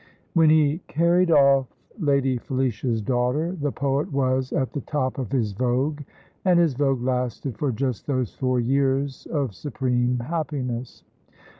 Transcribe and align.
When 0.33 0.49
he 0.49 0.79
carried 0.87 1.29
off 1.29 1.67
Lady 1.99 2.39
Felicia's 2.39 3.03
daughter, 3.03 3.51
the 3.55 3.71
poet 3.71 4.11
was 4.11 4.51
at 4.51 4.73
the 4.73 4.81
top 4.81 5.19
of 5.19 5.31
his 5.31 5.51
vogue, 5.51 6.01
and 6.43 6.57
his 6.59 6.73
vogue 6.73 7.03
lasted 7.03 7.55
for 7.59 7.71
just 7.71 8.07
those 8.07 8.33
four 8.33 8.59
years 8.59 9.27
of 9.27 9.53
supreme 9.53 10.17
happiness. 10.17 11.03